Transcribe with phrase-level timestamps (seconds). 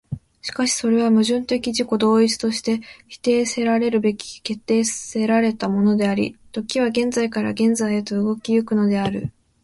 [0.41, 9.31] しかしそれは矛盾的自己同一として否定せられるべく決定せられたものであり、時は現在から現在へと動き行くのである。